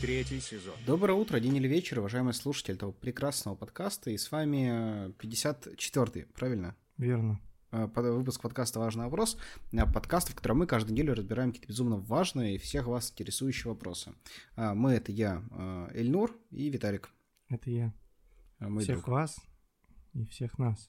[0.00, 0.74] Третий сезон.
[0.86, 4.10] Доброе утро, день или вечер, уважаемые слушатели этого прекрасного подкаста.
[4.10, 6.74] И с вами 54-й, правильно?
[6.96, 7.38] Верно.
[7.70, 9.36] Э, под- Выпуск подкаста «Важный вопрос».
[9.72, 13.70] Э, Подкаст, в котором мы каждую неделю разбираем какие-то безумно важные и всех вас интересующие
[13.72, 14.12] вопросы.
[14.56, 17.10] Мы— это я, э, Эльнур и Виталик.
[17.48, 17.92] Это я.
[18.58, 19.08] э, Мой всех друг.
[19.08, 19.36] вас
[20.14, 20.88] и всех нас.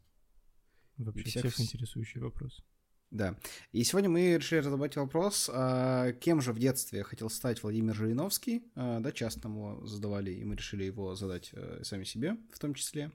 [0.97, 2.63] Вообще И всех всех, интересующий вопрос.
[3.11, 3.37] Да.
[3.73, 8.63] И сегодня мы решили разобрать вопрос, а, кем же в детстве хотел стать Владимир Жириновский.
[8.75, 12.73] А, Да, часто его задавали, и мы решили его задать э, сами себе в том
[12.73, 13.11] числе.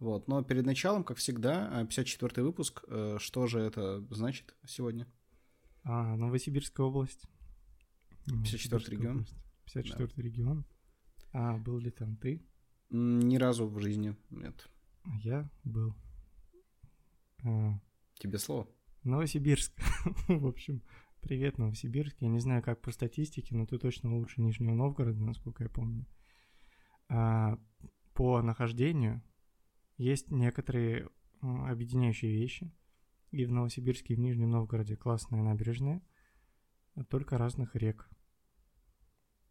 [0.00, 0.26] Вот.
[0.26, 2.82] Но перед началом, как всегда, а, 54-й выпуск.
[2.88, 5.06] Э, Что же это значит сегодня?
[5.84, 7.22] А, Новосибирская область.
[8.26, 9.16] 54-й Новосибирская регион.
[9.18, 9.36] область.
[9.74, 10.64] 54-й регион.
[11.32, 12.42] А, был ли там ты?
[12.90, 14.68] Ни разу в жизни нет.
[15.04, 15.94] А Я был.
[17.44, 17.78] А,
[18.18, 18.66] Тебе слово?
[19.04, 19.72] Новосибирск.
[20.28, 20.82] В общем,
[21.20, 22.16] привет, Новосибирск.
[22.20, 26.06] Я не знаю, как по статистике, но ты точно лучше Нижнего Новгорода, насколько я помню.
[27.08, 27.58] А,
[28.14, 29.22] По нахождению
[29.96, 31.08] есть некоторые
[31.40, 32.72] объединяющие вещи.
[33.30, 36.02] И в Новосибирске, и в Нижнем Новгороде классная набережная,
[36.94, 38.08] а только разных рек.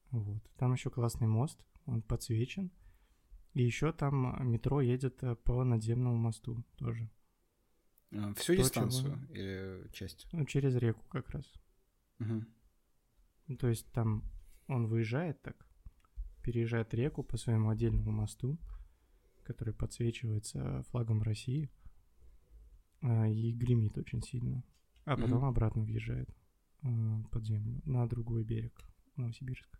[0.09, 0.43] Вот.
[0.57, 2.71] Там еще классный мост, он подсвечен.
[3.53, 7.09] И еще там метро едет э, по надземному мосту тоже.
[8.13, 10.27] А, Всю То, дистанцию или часть?
[10.31, 11.51] Ну, через реку как раз.
[12.19, 14.23] Ну, То есть там
[14.67, 15.65] он выезжает так,
[16.43, 18.57] переезжает реку по своему отдельному мосту,
[19.43, 21.69] который подсвечивается флагом России
[23.01, 24.63] а, и гремит очень сильно.
[25.05, 25.45] А потом Мгм.
[25.45, 26.29] обратно въезжает
[26.83, 28.81] а, под землю на другой берег
[29.15, 29.77] Новосибирска.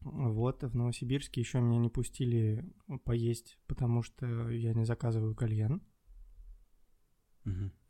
[0.00, 2.64] Вот, в Новосибирске еще меня не пустили
[3.04, 5.82] поесть, потому что я не заказываю кальян.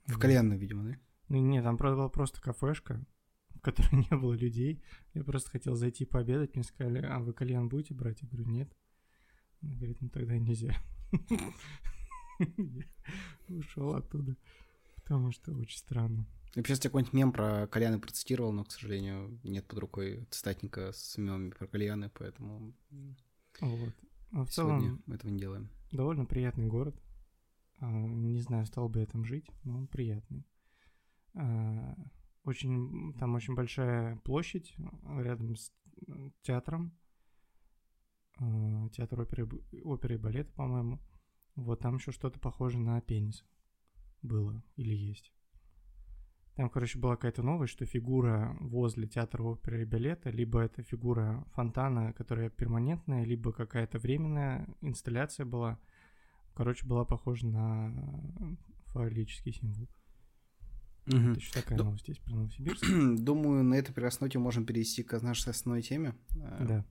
[0.07, 0.21] В Вот.
[0.23, 0.99] кальянной, видимо, да?
[1.29, 3.05] Ну нет, там правда, была просто кафешка,
[3.51, 4.83] в которой не было людей.
[5.15, 8.23] Я просто хотел зайти пообедать, мне сказали, а вы кальян будете брать?
[8.23, 8.73] Я говорю, нет.
[9.61, 10.75] Она говорит, ну тогда нельзя.
[13.49, 14.37] Ушел оттуда,
[14.97, 16.27] потому что очень странно.
[16.55, 20.93] Я сейчас тебе какой-нибудь мем про кальяны процитировал, но, к сожалению, нет под рукой цитатника
[20.93, 22.75] с мемами про кальяны, поэтому
[23.61, 23.95] Вот.
[24.33, 25.69] А в сегодня целом, мы этого не делаем.
[25.93, 26.95] довольно приятный город.
[27.81, 30.47] А, Не знаю, стал бы я там жить, но он приятный.
[31.35, 31.97] А,
[32.45, 34.75] Очень, там очень большая площадь
[35.05, 35.73] а, рядом с
[36.43, 36.93] театром.
[38.93, 39.49] Театр оперы,
[39.83, 41.01] оперы и балета, по-моему.
[41.57, 43.45] Вот там еще что-то похоже на пенис
[44.23, 45.33] было или есть.
[46.55, 51.45] Там, короче, была какая-то новость, что фигура возле театра оперы и балета, либо это фигура
[51.53, 55.81] фонтана, которая перманентная, либо какая-то временная инсталляция была.
[56.59, 57.95] Короче, была похожа на
[58.87, 59.89] фаллический символ.
[61.07, 61.31] Мгм.
[61.31, 61.85] Это еще такая Да.
[61.85, 62.85] новость есть про Новосибирск.
[63.25, 66.17] Думаю, на этой прекрасной ноте можем перейти к нашей основной теме.
[66.35, 66.85] Э, Да.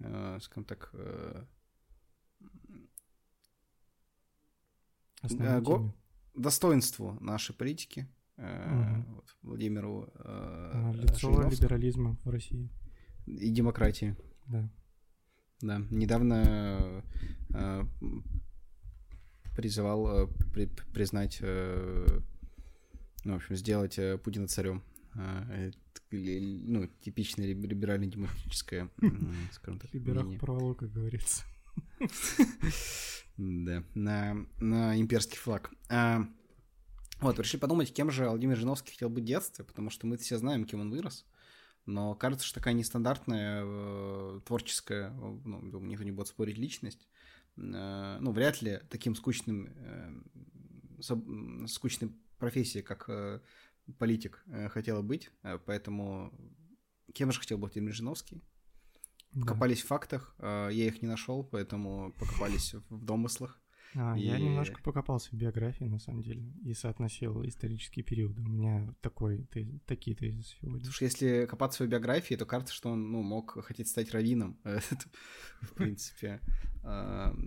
[0.00, 1.44] э, Скажем так, э,
[5.22, 5.94] Основная Э, го- тема.
[6.34, 8.08] достоинству нашей политики.
[8.38, 9.14] э, Мгм.
[9.14, 12.68] вот, Владимиру э, Лицо либерализма в России.
[13.26, 14.14] и демократии.
[14.46, 14.68] Да.
[15.62, 17.02] Да, недавно
[17.54, 17.84] э,
[19.56, 22.20] призывал э, при- признать, э,
[23.24, 24.82] ну, в общем, сделать э, Путина царем.
[26.10, 28.90] Ну, типичное либ- либерально-демократическое,
[29.52, 31.42] скажем так, Либерах порвало, как говорится.
[33.38, 35.70] Да, на, на имперский флаг.
[35.90, 36.26] А,
[37.20, 40.38] вот, решили подумать, кем же Владимир Жириновский хотел быть в детстве, потому что мы все
[40.38, 41.26] знаем, кем он вырос.
[41.86, 47.08] Но кажется, что такая нестандартная творческая, ну, никто не будет спорить, личность,
[47.56, 49.68] ну, вряд ли таким скучным,
[51.00, 53.40] э, скучной профессией, как э,
[53.98, 55.30] политик, э, хотела быть.
[55.42, 56.32] Э, поэтому
[57.14, 58.42] кем же хотел быть Жириновский?
[59.32, 59.40] Да.
[59.40, 63.60] Покопались в фактах, э, я их не нашел, поэтому покопались в домыслах.
[63.94, 68.42] А, Я И- немножко покопался в биографии, на самом деле, и соотносил исторические периоды.
[68.42, 70.90] У меня такой, те- такие тезисы сегодня.
[70.90, 74.58] Что если копаться в биографии, то кажется, что он ну, мог хотеть стать раввином.
[74.64, 74.82] Это,
[75.62, 76.40] В принципе,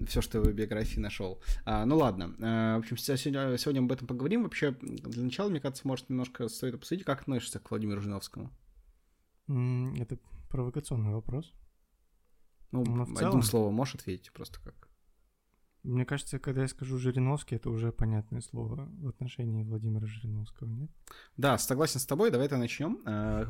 [0.08, 1.42] все, что в его биографии нашел.
[1.66, 2.36] А, Ну ладно.
[2.42, 4.44] А, В общем, сегодня, об этом поговорим.
[4.44, 8.50] Вообще, для начала, мне кажется, может, немножко стоит обсудить, как относишься к Владимиру Жириновскому.
[9.48, 10.18] М, Это
[10.50, 11.54] провокационный вопрос.
[12.72, 14.89] Ну, в одним словом, можешь ответить просто как?
[15.84, 20.92] Мне кажется, когда я скажу Жириновский, это уже понятное слово в отношении Владимира Жириновского, нет?
[21.38, 23.02] Да, согласен с тобой, давай это начнем.
[23.06, 23.48] А,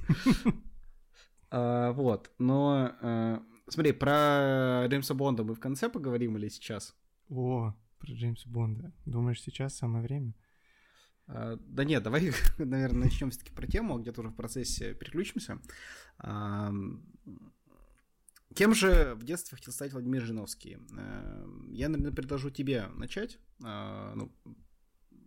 [1.50, 6.96] а, Вот, но а, смотри, про Джеймса Бонда мы в конце поговорим или сейчас?
[7.28, 8.92] О, про Джеймса Бонда.
[9.06, 10.34] Думаешь, сейчас самое время?
[11.28, 15.60] Да нет, давай, наверное, начнем все-таки про тему, где-то уже в процессе переключимся.
[18.54, 20.78] А, кем же в детстве хотел стать Владимир Жириновский?
[20.96, 23.38] Э, я, наверное, предложу тебе начать.
[23.62, 24.32] А, ну,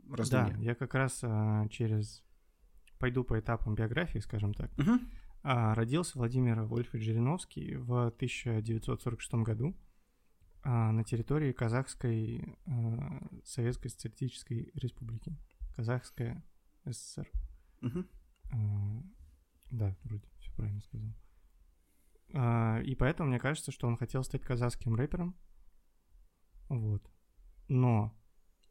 [0.10, 0.54] раздумья.
[0.54, 1.20] Да, я как раз
[1.70, 2.24] через...
[3.00, 4.72] Пойду по этапам биографии, скажем так.
[4.80, 5.00] Угу.
[5.44, 9.78] Родился Владимир Вольфович Жириновский в 1946 году
[10.64, 12.58] на территории Казахской
[13.46, 15.38] Советской Социалистической Республики.
[15.76, 16.44] Казахская
[16.86, 17.30] СССР.
[17.84, 18.04] Угу.
[18.54, 19.04] А,
[19.70, 21.14] да, вроде все правильно сказал.
[22.34, 25.36] А, и поэтому мне кажется, что он хотел стать казахским рэпером.
[26.70, 27.10] Вот.
[27.68, 28.14] Но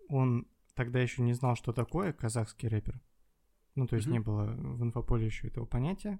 [0.08, 3.00] он тогда еще не знал, что такое казахский рэпер.
[3.74, 6.18] Ну, то есть mm не было в инфополе еще этого понятия.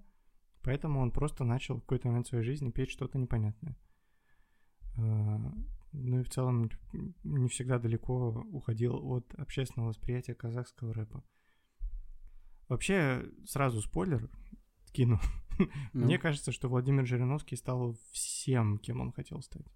[0.63, 3.77] Поэтому он просто начал в какой-то момент своей жизни петь что-то непонятное.
[4.99, 5.53] А,
[5.93, 6.71] ну и в целом
[7.23, 11.23] не всегда далеко уходил от общественного восприятия казахского рэпа.
[12.69, 14.29] Вообще, сразу спойлер
[14.93, 15.21] кину.
[15.93, 16.05] Ну.
[16.05, 19.67] Мне кажется, что Владимир Жириновский стал всем, кем он хотел стать.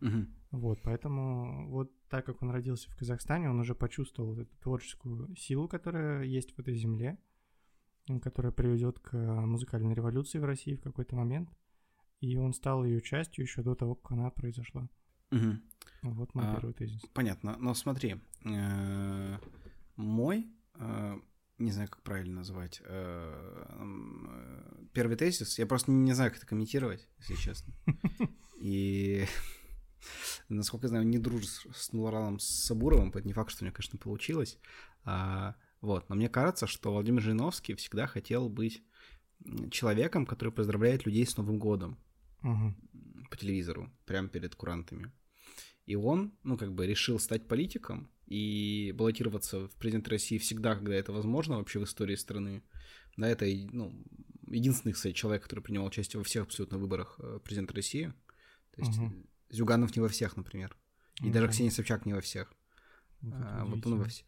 [0.00, 0.26] Угу.
[0.52, 5.68] Вот, поэтому вот так как он родился в Казахстане, он уже почувствовал эту творческую силу,
[5.68, 7.18] которая есть в этой земле,
[8.20, 11.50] которая приведет к музыкальной революции в России в какой-то момент.
[12.20, 14.88] И он стал ее частью еще до того, как она произошла.
[15.30, 16.12] Угу.
[16.14, 17.00] Вот мой а, первый тезис.
[17.14, 17.56] Понятно.
[17.58, 19.38] Но смотри, э,
[19.96, 21.18] мой, э,
[21.62, 23.74] не знаю, как правильно назвать, э,
[24.92, 27.72] первый тезис, я просто не знаю, как это комментировать, если честно.
[28.60, 29.26] И
[30.48, 33.98] насколько я знаю, не дружу с Нураном Сабуровым, это не факт, что у него, конечно,
[33.98, 34.58] получилось.
[35.04, 38.82] А, вот, но мне кажется, что Владимир Жириновский всегда хотел быть
[39.70, 41.98] человеком, который поздравляет людей с Новым годом
[42.42, 42.74] угу.
[43.30, 45.12] по телевизору, прямо перед курантами.
[45.86, 50.94] И он, ну, как бы решил стать политиком и баллотироваться в президент России всегда, когда
[50.94, 52.62] это возможно вообще в истории страны.
[53.18, 53.92] Да, это, ну,
[54.48, 58.14] единственный, кстати, человек, который принимал участие во всех абсолютно выборах э, президента России.
[58.74, 59.12] То есть угу.
[59.50, 60.74] Зюганов не во всех, например.
[61.20, 61.32] И угу.
[61.34, 62.54] даже Ксения Собчак не во всех.
[63.20, 64.26] Вот, а, вот он во всех.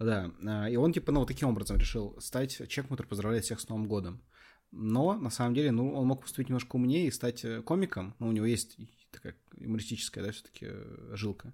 [0.00, 3.60] Да, а, и он, типа, ну, вот таким образом решил стать человеком, который поздравляет всех
[3.60, 4.24] с Новым годом.
[4.72, 8.16] Но, на самом деле, ну, он мог поступить немножко умнее и стать э, комиком.
[8.18, 8.76] Ну, у него есть
[9.12, 11.52] такая юмористическая, да, все-таки э, жилка.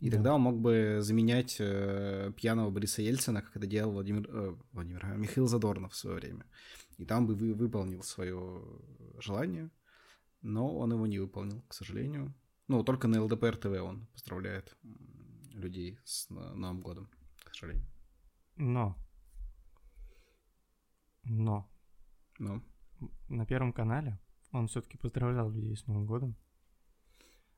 [0.00, 0.16] И да.
[0.16, 5.04] тогда он мог бы заменять э, пьяного Бориса Ельцина, как это делал Владимир, э, Владимир
[5.04, 6.46] а, Михаил Задорнов в свое время.
[6.98, 8.62] И там бы вы, выполнил свое
[9.18, 9.70] желание,
[10.40, 12.32] но он его не выполнил, к сожалению.
[12.68, 14.76] Ну, только на ЛДПР ТВ он поздравляет
[15.52, 17.10] людей с Новым годом,
[17.44, 17.86] к сожалению.
[18.56, 18.96] Но.
[21.24, 21.68] Но.
[22.38, 22.62] Но.
[23.28, 24.18] На Первом канале
[24.52, 26.36] он все-таки поздравлял людей с Новым годом.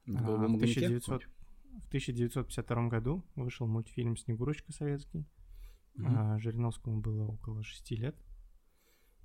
[0.06, 1.22] В, а, в, 1900,
[1.84, 5.26] в 1952 году вышел мультфильм «Снегурочка» советский.
[6.04, 8.16] А, Жириновскому было около шести лет.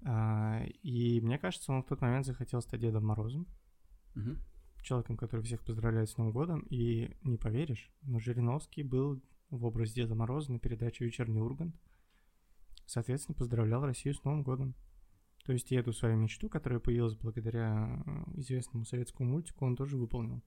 [0.04, 3.48] А, и мне кажется, он в тот момент захотел стать Дедом Морозом.
[4.16, 4.36] Угу.
[4.84, 6.60] Человеком, который всех поздравляет с Новым годом.
[6.70, 11.76] И не поверишь, но Жириновский был в образе Деда Мороза на передаче «Вечерний Ургант».
[12.86, 14.76] Соответственно, поздравлял Россию с Новым годом.
[15.46, 19.98] То есть и эту свою мечту, которая появилась благодаря э, известному советскому мультику, он тоже
[19.98, 20.44] выполнил.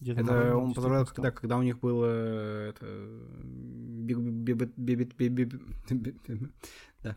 [0.00, 2.06] Деда это Мороза он поздравлял, когда, когда у них было
[2.68, 2.86] это...
[7.02, 7.16] Да.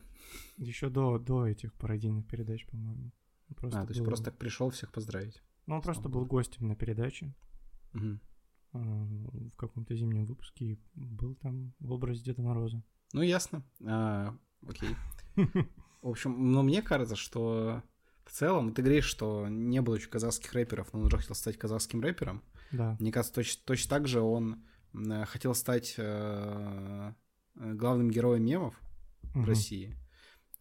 [0.57, 3.11] Еще до, до этих пародийных передач, по-моему.
[3.55, 4.07] Просто а, то есть был...
[4.07, 5.41] просто так пришел всех поздравить.
[5.65, 7.33] Ну, он просто был гостем на передаче.
[7.93, 8.19] Угу.
[8.73, 12.83] В каком-то зимнем выпуске и был там в образе Деда Мороза.
[13.13, 13.63] Ну, ясно.
[13.85, 14.35] А,
[14.67, 14.89] окей.
[16.01, 17.81] В общем, но мне кажется, что
[18.25, 21.57] в целом, ты говоришь, что не было еще казахских рэперов, но он уже хотел стать
[21.57, 22.43] казахским рэпером.
[22.71, 22.97] Да.
[22.99, 24.63] Мне кажется, точно, точно так же он
[25.25, 27.13] хотел стать э,
[27.55, 28.79] главным героем мемов
[29.33, 29.41] угу.
[29.41, 29.95] в России.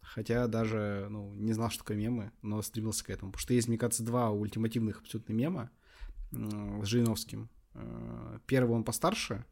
[0.01, 3.31] Хотя даже ну, не знал, что такое мемы, но стремился к этому.
[3.31, 5.71] Потому что есть, мне кажется, два ультимативных абсолютно мема
[6.31, 7.49] с Жириновским.
[7.73, 9.45] Э, первый он постарше.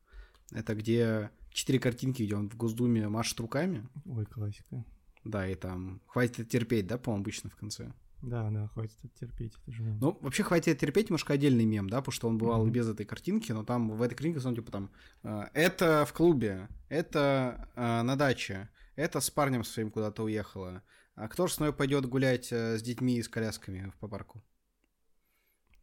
[0.51, 3.87] Это где четыре картинки, где он в Госдуме машет руками.
[4.05, 4.85] Ой, классика.
[5.23, 7.91] Да, и там хватит терпеть, да, по-моему, обычно в конце.
[8.21, 9.53] Да, да, хватит терпеть.
[9.65, 9.83] Это же...
[9.83, 12.71] Ну, вообще, хватит терпеть немножко отдельный мем, да, потому что он бывал mm-hmm.
[12.71, 14.91] без этой картинки, но там в этой картинке, он типа там,
[15.23, 20.83] э, это в клубе, это э, на даче, это с парнем своим куда-то уехала.
[21.15, 24.43] А кто же с мной пойдет гулять э, с детьми и с колясками по парку?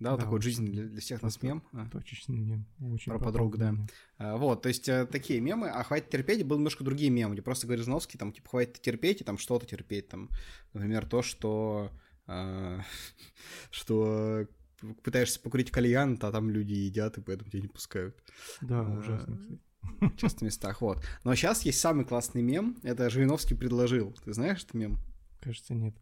[0.00, 1.62] Да, вот да, такой жизнь для, для всех нас мем.
[1.90, 2.66] Точечный мем.
[2.80, 3.74] Очень Про подруг, да.
[4.18, 7.42] А, вот, то есть а, такие мемы, а «Хватит терпеть» был немножко другие мемы, где
[7.42, 10.28] просто говорит Жиновский, там, типа, «Хватит терпеть» и там что-то терпеть, там,
[10.72, 11.90] например, то, что...
[12.26, 12.80] А,
[13.70, 14.46] что
[15.02, 18.16] пытаешься покурить кальян, а там люди едят, и поэтому тебя не пускают.
[18.60, 19.60] Да, а, ужасно, кстати.
[20.00, 21.04] в частых местах, вот.
[21.24, 24.16] Но сейчас есть самый классный мем, это Жириновский предложил.
[24.24, 24.98] Ты знаешь этот мем?
[25.40, 25.96] Кажется, нет.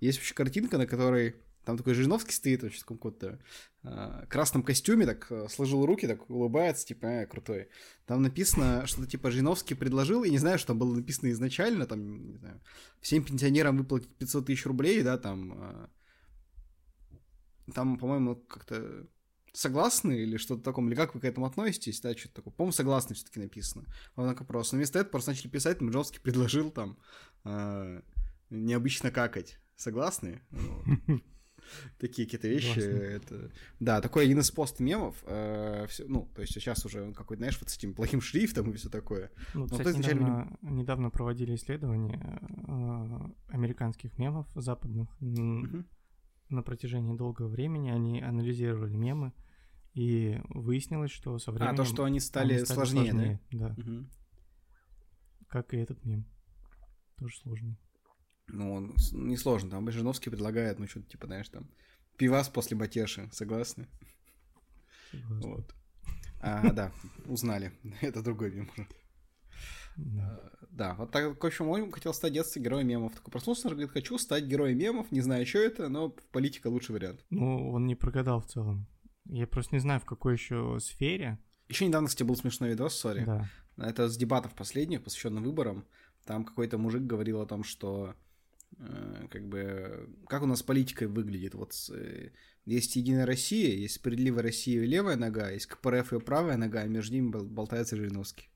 [0.00, 1.36] Есть вообще картинка, на которой
[1.66, 3.40] там такой Жириновский стоит вообще в каком-то
[3.82, 7.70] э, красном костюме, так э, сложил руки, так улыбается, типа, э, крутой.
[8.06, 12.30] Там написано, что-то типа Жириновский предложил, и не знаю, что там было написано изначально, там,
[12.30, 12.60] не знаю,
[13.00, 15.88] всем пенсионерам выплатить 500 тысяч рублей, да, там, э,
[17.74, 19.04] там, по-моему, как-то
[19.52, 22.52] согласны или что-то такое, или как вы к этому относитесь, да, что-то такое.
[22.52, 23.86] По-моему, согласны все-таки написано.
[24.14, 24.70] Так вопрос.
[24.70, 26.96] Но вместо этого просто начали писать, там Жириновский предложил там
[27.42, 28.02] э,
[28.50, 29.58] необычно какать.
[29.74, 30.42] Согласны?
[31.98, 32.78] Такие какие-то вещи.
[32.78, 33.50] Это...
[33.80, 35.16] Да, такой один из пост мемов.
[35.26, 38.74] Э, все, ну, то есть сейчас уже какой-то, знаешь, вот с этим плохим шрифтом и
[38.74, 39.30] все такое.
[39.54, 40.20] Ну, Но кстати, изначально...
[40.20, 45.08] недавно, недавно проводили исследования э, американских мемов западных.
[45.20, 45.84] Угу.
[46.50, 49.32] На протяжении долгого времени они анализировали мемы,
[49.96, 51.72] и выяснилось, что со временем...
[51.72, 53.68] А, то, что они стали, они стали сложнее, сложнее, да?
[53.68, 53.82] Да.
[53.82, 54.06] Угу.
[55.48, 56.26] Как и этот мем.
[57.16, 57.78] Тоже сложный.
[58.48, 59.70] Ну, он несложно.
[59.70, 61.68] Там Жириновский предлагает, ну, что-то типа, знаешь, там,
[62.16, 63.28] пивас после батеши.
[63.32, 63.88] Согласны?
[65.10, 65.48] Согласна.
[65.48, 65.74] Вот.
[66.40, 66.92] А, да,
[67.26, 67.72] узнали.
[68.00, 68.86] Это другой мем уже.
[69.96, 70.40] Да.
[70.70, 73.14] да, вот так, в общем, он хотел стать детстве героем мемов.
[73.14, 77.24] Такой проснулся, говорит, хочу стать героем мемов, не знаю, что это, но политика лучший вариант.
[77.30, 78.86] Ну, он не прогадал в целом.
[79.24, 81.38] Я просто не знаю, в какой еще сфере.
[81.68, 83.24] Еще недавно, кстати, был смешной видос, сори.
[83.24, 83.48] Да.
[83.78, 85.86] Это с дебатов последних, посвященных выборам.
[86.26, 88.14] Там какой-то мужик говорил о том, что
[89.30, 91.54] как бы, как у нас политика выглядит.
[91.54, 92.30] Вот э,
[92.64, 97.14] есть Единая Россия, есть Справедливая Россия левая нога, есть КПРФ и правая нога, а между
[97.14, 98.48] ними болтается Жириновский.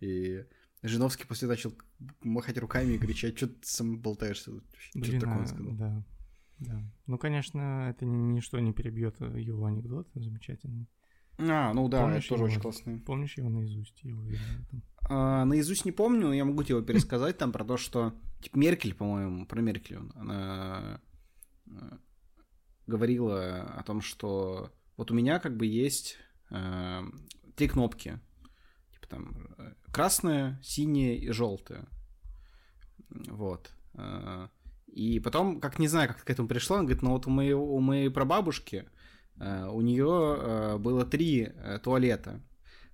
[0.00, 0.44] И
[0.82, 1.72] Жириновский после начал
[2.22, 4.52] махать руками и кричать, что ты сам болтаешься?
[4.76, 5.72] Что такое он а, сказал?
[5.72, 6.04] Да,
[6.58, 6.82] да.
[7.06, 10.88] Ну, конечно, это ничто не перебьет его анекдот замечательный.
[11.38, 12.98] А, ну да, помнишь это тоже его, очень классный.
[12.98, 14.00] Помнишь его наизусть?
[14.02, 14.66] Я уверен.
[15.08, 18.56] А, наизусть не помню, но я могу тебе его пересказать там про то, что типа
[18.58, 21.00] Меркель, по-моему, про Меркель она
[21.66, 21.70] э,
[22.86, 26.16] говорила о том, что вот у меня как бы есть
[26.50, 27.02] э,
[27.56, 28.20] три кнопки,
[28.92, 31.88] типа там э, красная, синяя и желтая,
[33.10, 33.72] вот.
[34.86, 37.52] И потом, как не знаю, как к этому пришла, она говорит, ну вот у моей,
[37.52, 38.88] у моей прабабушки
[39.36, 41.52] у нее было три
[41.82, 42.42] туалета.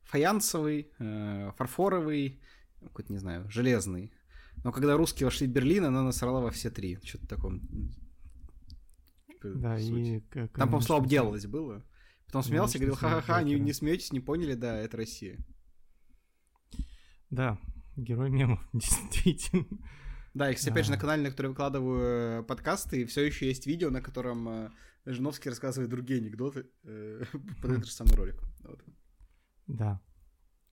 [0.04, 2.40] Фаянсовый, фарфоровый,
[2.82, 4.12] какой-то, не знаю, железный.
[4.64, 6.98] Но когда русские вошли в Берлин, она насрала во все три.
[7.04, 7.36] Что-то.
[9.26, 10.08] Типа, да, суть.
[10.08, 10.20] и...
[10.30, 11.84] Как, Там, по-моему, слово «обделалось» было.
[12.26, 15.38] Потом смеялся и говорил, ха-ха-ха, не, не смеетесь, не поняли, да, это Россия.
[17.28, 17.58] Да,
[17.96, 19.66] герой мемов, действительно.
[20.32, 23.90] Да, и, кстати, опять же, на канале, на который выкладываю подкасты, все еще есть видео,
[23.90, 24.72] на котором
[25.04, 27.22] Жиновский рассказывает другие анекдоты э,
[27.60, 28.42] под этот же самый ролик.
[29.66, 30.00] Да.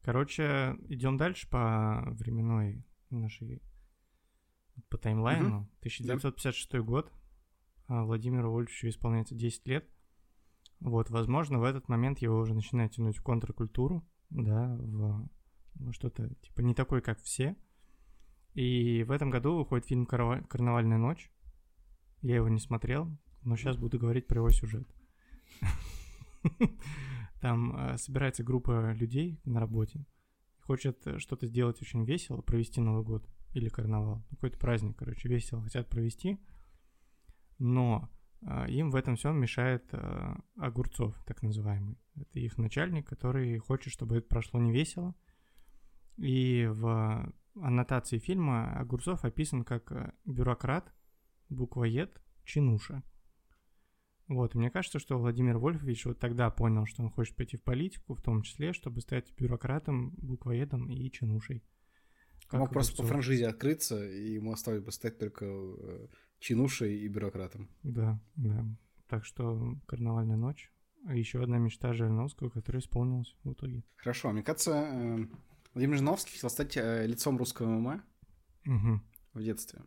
[0.01, 3.63] Короче, идем дальше по временной нашей
[4.89, 5.49] по таймлайну.
[5.49, 5.69] Угу.
[5.81, 6.81] 1956 да.
[6.81, 7.13] год.
[7.89, 9.89] А Владимиру Вольфовичу исполняется 10 лет.
[10.81, 15.29] Вот, возможно, в этот момент его уже начинает тянуть в контркультуру, да, в
[15.93, 17.57] что-то типа не такой, как все.
[18.55, 21.31] И в этом году выходит фильм «Карнавальная ночь».
[22.21, 23.09] Я его не смотрел,
[23.43, 24.89] но сейчас буду говорить про его сюжет.
[27.41, 30.05] Там э, собирается группа людей на работе,
[30.61, 35.63] хочет э, что-то сделать очень весело, провести Новый год или карнавал, какой-то праздник, короче, весело
[35.63, 36.39] хотят провести,
[37.59, 38.11] но
[38.43, 41.99] э, им в этом всем мешает э, Огурцов, так называемый.
[42.17, 45.15] Это их начальник, который хочет, чтобы это прошло не весело.
[46.17, 50.93] И в аннотации фильма Огурцов описан как э, бюрократ,
[51.49, 53.03] буквоед, чинуша.
[54.29, 58.15] Вот, мне кажется, что Владимир Вольфович вот тогда понял, что он хочет пойти в политику,
[58.15, 61.63] в том числе, чтобы стать бюрократом, буквоедом и чинушей.
[62.53, 66.07] Как Мог просто по франшизе открыться, и ему осталось бы стать только э,
[66.39, 67.71] чинушей и бюрократом.
[67.83, 68.67] Да, да.
[69.09, 70.71] Так что «Карнавальная ночь»
[71.09, 73.85] еще одна мечта Жириновского, которая исполнилась в итоге.
[73.97, 75.27] Хорошо, мне кажется, э,
[75.73, 78.05] Владимир Жириновский хотел стать э, лицом русского ММА
[78.67, 79.01] угу.
[79.33, 79.81] в детстве.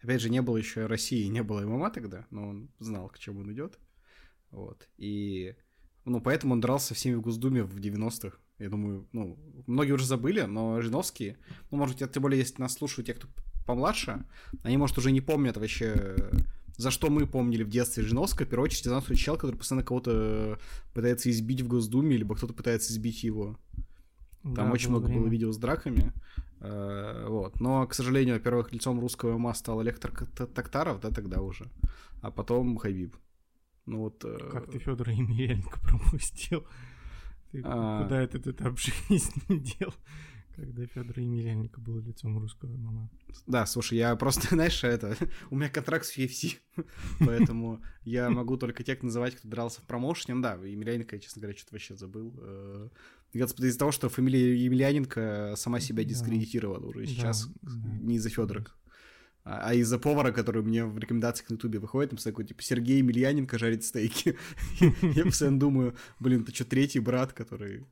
[0.00, 3.40] Опять же, не было еще России, не было ММА тогда, но он знал, к чему
[3.40, 3.80] он идет.
[4.52, 4.88] Вот.
[4.96, 5.56] И,
[6.04, 8.38] ну, поэтому он дрался всеми в Госдуме в 90-х.
[8.58, 11.36] Я думаю, ну, многие уже забыли, но Жиновские,
[11.70, 13.28] ну, может быть, тем более, если нас слушают те, кто
[13.66, 14.24] помладше,
[14.62, 16.16] они, может, уже не помнят вообще,
[16.76, 18.46] за что мы помнили в детстве Жиновского.
[18.46, 20.58] В первую очередь, за нас чел, который постоянно кого-то
[20.94, 23.58] пытается избить в Госдуме, либо кто-то пытается избить его.
[24.42, 25.22] Там да, очень много время.
[25.22, 26.12] было видео с драками.
[26.60, 27.60] Э, вот.
[27.60, 31.68] Но, к сожалению, во-первых, лицом русского МА стал Олег Токтаров, да, тогда уже.
[32.22, 33.16] А потом Хабиб.
[33.86, 34.24] Ну вот...
[34.24, 36.64] Э, как ты Федора Емельяненко пропустил?
[37.52, 38.02] Ты А.
[38.02, 39.94] куда этот этап жизни дел?
[40.56, 43.10] Когда Федор Емельяненко был лицом русского ММА.
[43.46, 45.14] Да, слушай, я просто, знаешь, это,
[45.50, 46.56] у меня контракт с UFC,
[47.20, 50.40] поэтому я могу только тех называть, кто дрался в промоушене.
[50.40, 52.34] Да, Емельяненко, я, честно говоря, что-то вообще забыл.
[52.40, 52.88] Э,
[53.34, 58.64] из-за того, что фамилия Емельяненко сама себя дискредитировала уже сейчас, не из-за Федора.
[59.46, 62.98] А а из-за повара, который мне в рекомендациях на Ютубе выходит, там такой, типа, Сергей
[62.98, 64.36] Емельяненко жарит стейки.
[65.02, 67.86] Я постоянно думаю, блин, это что, третий брат, который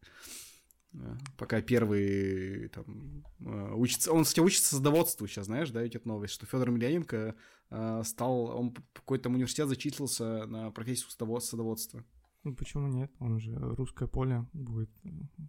[0.94, 4.11] э, пока первый там э, учится.
[4.12, 7.37] Он, кстати, учится садоводству сейчас, знаешь, да, идет новость, что Федор Емельяненко
[7.70, 12.04] э, стал, он какой-то университет зачислился на профессию садово- садоводства.
[12.42, 13.12] Ну почему нет?
[13.20, 14.90] Он же русское поле будет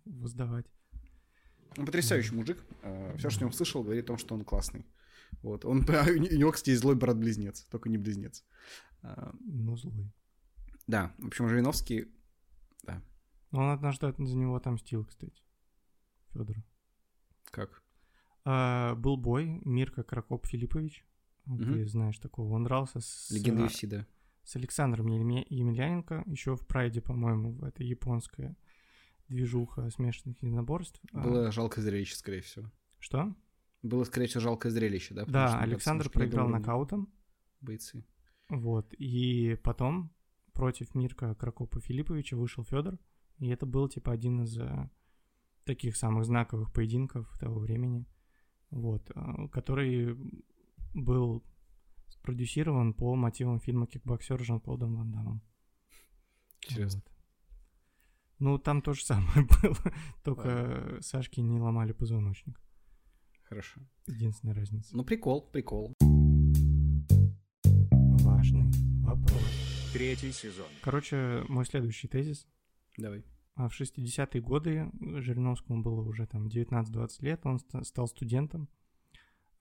[0.06, 0.68] воздавать.
[1.78, 2.64] Он потрясающий мужик.
[3.18, 4.86] Все, что о нем слышал, говорит о том, что он классный.
[5.42, 5.66] Вот.
[5.66, 8.44] Он, у него, кстати, злой брат-близнец, только не близнец.
[9.02, 10.12] А, Но злой.
[10.88, 12.12] Да, в общем, Жириновский...
[13.52, 15.42] Но он однажды за него отомстил, кстати.
[16.34, 16.58] Федор.
[17.46, 17.82] Как?
[18.44, 21.06] был бой Мирка Кракоп Филиппович.
[21.46, 21.74] Мгм.
[21.74, 22.54] Ты знаешь такого.
[22.54, 24.06] Он дрался с, Легенда а, UFC, да.
[24.44, 28.56] с Александром Емельяненко еще в Прайде, по-моему, это японская
[29.28, 31.00] движуха смешанных единоборств.
[31.14, 32.72] А, Было жалкое зрелище, скорее всего.
[33.00, 33.36] Что?
[33.86, 35.26] Было, скорее всего, жалкое зрелище, да?
[35.26, 37.14] потому Да, Александр кажется, проиграл нокаутом.
[37.62, 38.04] Бойцы.
[38.50, 38.92] Вот.
[38.98, 40.12] И потом
[40.54, 42.98] против Мирка Кракопа Филипповича вышел Федор.
[43.38, 44.90] И это был типа один из э,
[45.66, 48.08] таких самых знаковых поединков того времени.
[48.72, 49.12] Вот.
[49.14, 50.18] э, который
[50.96, 51.44] был
[52.08, 55.42] спродюсирован по мотивам фильма «Кикбоксер» с Жан-Клодом Ван Дамом.
[56.64, 57.04] Интересно.
[57.06, 57.12] Вот.
[58.40, 59.94] Ну, там то же самое было.
[60.24, 62.60] Только Сашке не ломали позвоночник.
[63.56, 63.80] Хорошо.
[64.08, 64.98] Единственная разница.
[64.98, 65.94] Ну, прикол, прикол.
[67.64, 68.70] Важный
[69.02, 69.42] вопрос.
[69.94, 70.66] Третий сезон.
[70.82, 72.46] Короче, мой следующий тезис.
[72.98, 73.24] Давай.
[73.56, 78.68] А в 60-е годы Жириновскому было уже там 19-20 лет, он ста- стал студентом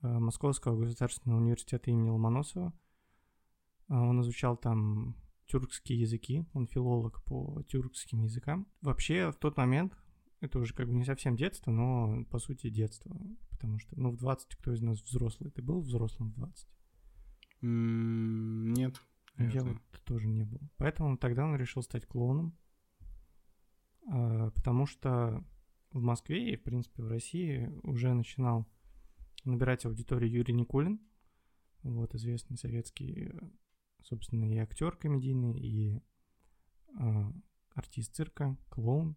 [0.03, 2.73] э, Московского государственного университета имени Ломоносова.
[3.87, 5.15] А Он изучал там
[5.47, 8.67] тюркские языки, он филолог по тюркским языкам.
[8.81, 9.97] Вообще, в тот момент,
[10.45, 13.17] это уже как бы не совсем детство, но по сути детство,
[13.51, 15.51] потому что, ну, в 20 кто из нас взрослый?
[15.51, 16.69] Ты был взрослым в 20?
[17.63, 19.01] М, Нет.
[19.37, 19.73] Я наверное.
[19.73, 20.61] вот тоже не был.
[20.77, 22.57] Поэтому тогда он решил стать клоуном,
[24.07, 25.45] а, потому что
[25.91, 28.69] в Москве и, в принципе, в России уже начинал
[29.45, 31.01] набирать аудиторию Юрий Никулин,
[31.83, 33.33] вот известный советский,
[34.03, 36.03] собственно, и актер комедийный, и
[36.99, 37.33] а,
[37.75, 39.17] артист цирка, клоун.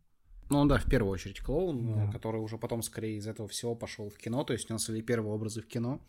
[0.49, 2.11] Ну да, в первую очередь клоун, Да.
[2.11, 5.01] который уже потом скорее из этого всего пошел в кино, то есть у нас были
[5.01, 6.01] первые образы в кино.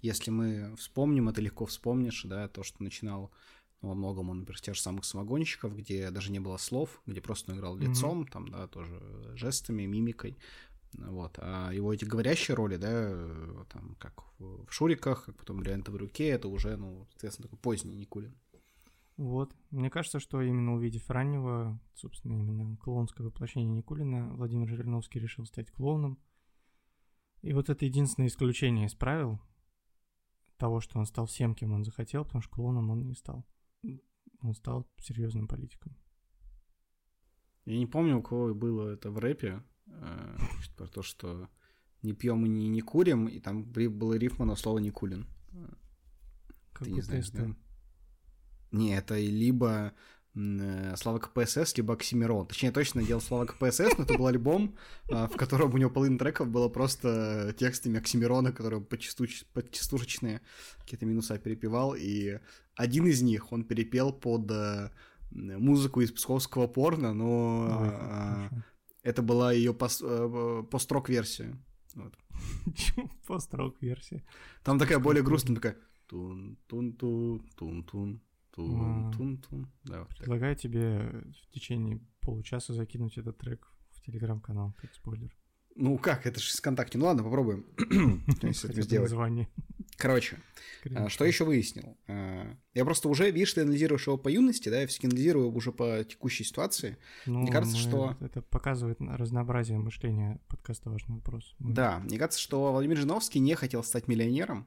[0.00, 3.30] Если мы вспомним, это легко вспомнишь, да, то, что начинал
[3.82, 7.50] во многом он, например, тех же самых самогонщиков, где даже не было слов, где просто
[7.52, 9.00] он играл лицом, там, да, тоже
[9.34, 10.36] жестами, мимикой.
[10.94, 11.38] Вот.
[11.38, 16.48] А его эти говорящие роли, да, там, как в, Шуриках, как потом в руке, это
[16.48, 18.34] уже, ну, соответственно, такой поздний Никулин.
[19.16, 19.54] Вот.
[19.70, 25.70] Мне кажется, что именно увидев раннего, собственно, именно клоунское воплощение Никулина, Владимир Жириновский решил стать
[25.70, 26.18] клоуном.
[27.42, 29.40] И вот это единственное исключение из правил
[30.56, 33.44] того, что он стал всем, кем он захотел, потому что клоуном он не стал.
[34.42, 35.96] Он стал серьезным политиком.
[37.64, 40.36] Я не помню, у кого было это в рэпе, э,
[40.76, 41.48] про то, что
[42.02, 45.26] не пьем и не, не курим, и там было рифма на слово Никулин.
[46.72, 47.54] Как Ты не знаешь, да?
[48.72, 49.92] Не, это либо
[50.34, 52.46] э, Слава КПСС, либо Оксимирон.
[52.46, 54.76] Точнее, точно делал Слава КПСС, но это был альбом,
[55.10, 60.40] а, в котором у него половина треков было просто текстами Оксимирона, которые почастушечные
[60.78, 62.38] какие-то минуса перепевал, и
[62.74, 64.90] один из них он перепел под э,
[65.30, 68.48] музыку из псковского порно, но Ой, а,
[69.02, 71.56] это была ее пост-рок-версия.
[71.94, 72.14] Вот.
[72.74, 74.22] Чё, Пост-рок версия.
[74.64, 78.20] Там такая более грустная, такая тун-тун-тун, тун-тун,
[78.54, 79.70] тун-тун-тун.
[79.84, 80.18] Да, вот так.
[80.18, 85.34] Предлагаю тебе в течение получаса закинуть этот трек в телеграм-канал, как спойлер.
[85.74, 86.98] Ну как, это же из ВКонтакте.
[86.98, 87.64] Ну ладно, попробуем.
[88.42, 89.10] Это сделать.
[89.10, 89.48] название.
[89.96, 90.38] Короче,
[90.94, 91.96] а, что еще выяснил?
[92.08, 95.72] А, Я просто уже, видишь, ты анализируешь его по юности, да, я все анализирую уже
[95.72, 96.98] по текущей ситуации.
[97.24, 101.54] Ну, Мне кажется, что- Это показывает разнообразие мышления подкаста «Важный вопрос».
[101.58, 104.66] Мы- Да, мне кажется, что Владимир Жириновский не хотел стать миллионером.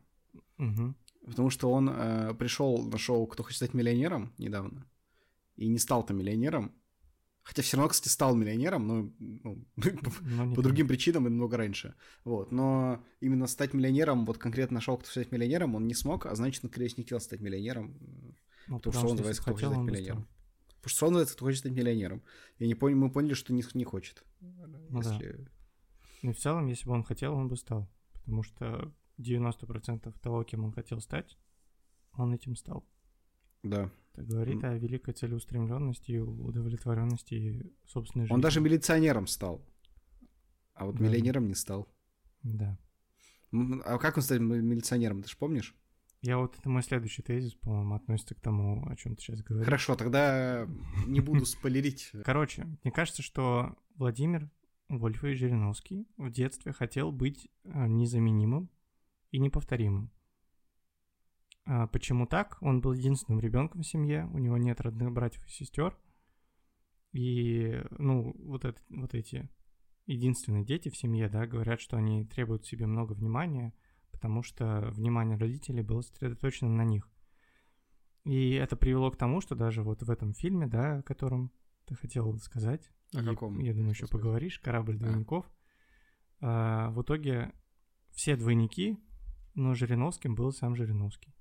[1.25, 4.85] Потому что он э, пришел на шоу «Кто хочет стать миллионером» недавно
[5.55, 6.73] и не стал там миллионером.
[7.43, 10.63] Хотя все равно, кстати, стал миллионером, но ну, Но по так.
[10.63, 11.93] другим причинам и намного раньше.
[12.23, 12.51] Вот.
[12.51, 16.35] Но именно стать миллионером, вот конкретно шоу «Кто хочет стать миллионером» он не смог, а
[16.35, 17.99] значит, он, скорее всего, не хотел стать миллионером,
[18.67, 20.17] Ну, потому что он называется «Кто хочет стать он миллионером».
[20.21, 20.35] стал.
[20.85, 22.23] Потому что Срон это хочет стать миллионером.
[22.57, 24.23] И не поняли, мы поняли, что не, не хочет.
[24.41, 25.13] Ну да.
[25.13, 25.47] Если-
[26.23, 27.87] Ну и в целом, если бы он хотел, он бы стал.
[28.13, 31.37] Потому что 90% того, кем он хотел стать,
[32.13, 32.85] он этим стал.
[33.63, 33.91] Да.
[34.13, 34.69] Это говорит М.
[34.71, 38.33] о великой целеустремленности и удовлетворенности собственной жизни.
[38.33, 39.65] Он даже милиционером стал.
[40.73, 41.03] А вот Да.
[41.03, 41.87] миллионером не стал.
[42.43, 42.77] Да.
[43.51, 45.75] А как он стал ми- милиционером, ты же помнишь?
[46.21, 49.65] Я вот, это мой следующий тезис, по-моему, относится к тому, о чем ты сейчас говоришь.
[49.65, 50.67] Хорошо, тогда
[51.05, 52.11] не буду спойлерить.
[52.25, 54.49] Короче, мне кажется, что Владимир
[54.89, 58.69] Вольфович Жириновский в детстве хотел быть э, незаменимым
[59.35, 60.11] и неповторимым.
[61.65, 62.57] А почему так?
[62.61, 65.97] Он был единственным ребенком в семье, у него нет родных братьев и сестер.
[67.11, 69.49] И, ну, вот, это, вот эти
[70.05, 73.73] единственные дети в семье, да, говорят, что они требуют себе много внимания,
[74.11, 77.09] потому что внимание родителей было сосредоточено на них.
[78.23, 81.51] И это привело к тому, что даже вот в этом фильме, да, о котором
[81.85, 83.59] ты хотел сказать, О и, каком?
[83.59, 84.99] я думаю, еще поговоришь, «Корабль А.
[84.99, 85.45] двойников»,
[86.39, 87.53] а, в итоге
[88.11, 88.97] все двойники,
[89.55, 91.33] но Жириновским был сам Жириновский.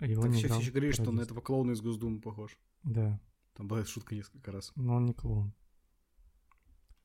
[0.00, 2.58] Его Так не сейчас еще говоришь, что он на этого клоуна из Госдумы похож.
[2.82, 3.20] Да,
[3.54, 4.72] Там была шутка несколько раз.
[4.74, 5.52] но он не клоун.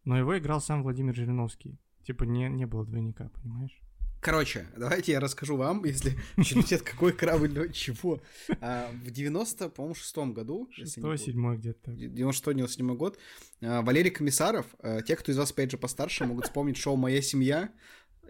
[0.05, 1.79] Но его играл сам Владимир Жириновский.
[2.03, 3.79] Типа не, не было двойника, понимаешь?
[4.21, 8.19] Короче, давайте я расскажу вам, если приоритет какой корабль, чего.
[8.59, 11.95] А, В 90, по-моему, шестом году, если не Шестой, путаю, седьмой где-то так.
[11.95, 13.17] 96-97 год,
[13.61, 17.21] а, Валерий Комиссаров, а, те, кто из вас, опять же, постарше, могут вспомнить шоу «Моя
[17.21, 17.71] семья»,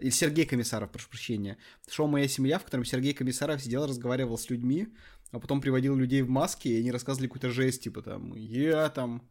[0.00, 1.56] или Сергей Комиссаров, прошу прощения.
[1.90, 4.88] Шоу «Моя семья», в котором Сергей Комиссаров сидел, разговаривал с людьми,
[5.32, 9.22] а потом приводил людей в маске, и они рассказывали какую-то жесть, типа там, я там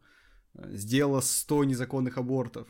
[0.54, 2.68] э, сделала 100 незаконных абортов.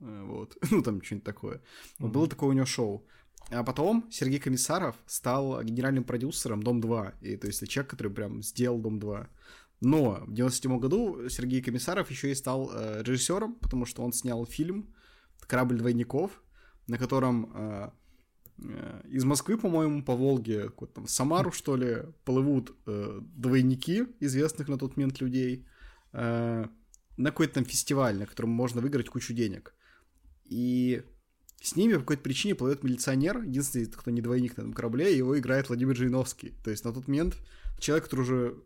[0.00, 0.56] Э, Вот.
[0.70, 1.60] Ну, там что-нибудь такое.
[1.98, 2.12] Вот Мгм.
[2.12, 3.06] было такое у него шоу.
[3.50, 7.12] А потом Сергей Комиссаров стал генеральным продюсером «Дом-2».
[7.22, 9.26] И, то есть, человек, который прям сделал «Дом-2».
[9.80, 14.46] Но в 97 году Сергей Комиссаров еще и стал э, режиссером, потому что он снял
[14.46, 14.94] фильм
[15.40, 16.30] «Корабль двойников»,
[16.90, 17.90] на котором э,
[18.58, 24.66] э, из Москвы, по-моему, по Волге, там в Самару, что ли, плывут э, двойники известных
[24.66, 25.66] на тот момент людей
[26.12, 26.64] э,
[27.16, 29.72] на какой-то там фестиваль, на котором можно выиграть кучу денег.
[30.46, 31.04] И
[31.62, 35.38] с ними по какой-то причине плывет милиционер, единственный, кто не двойник на этом корабле, его
[35.38, 36.54] играет Владимир Жириновский.
[36.64, 37.36] То есть на тот момент
[37.78, 38.56] человек, который уже,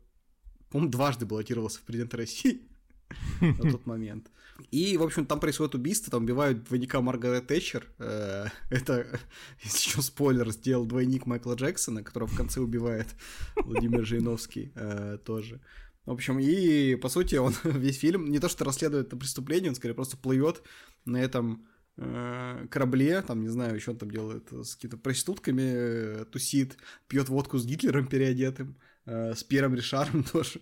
[0.70, 2.62] по-моему, дважды баллотировался в президенты России
[3.42, 4.30] на тот момент.
[4.70, 7.86] И, в общем, там происходит убийство, там убивают двойника Маргарет Тэтчер.
[7.98, 9.06] Э, Это,
[9.62, 13.08] если что, спойлер, сделал двойник Майкла Джексона, которого в конце убивает
[13.56, 15.60] Владимир Жириновский э, тоже.
[16.06, 19.74] В общем, и, по сути, он весь фильм не то что расследует это преступление, он
[19.74, 20.62] скорее просто плывет
[21.04, 26.76] на этом э, корабле, там, не знаю, еще он там делает с какими-то проститутками, тусит,
[27.08, 30.60] пьет водку с Гитлером переодетым, с Пьером Ришаром тоже.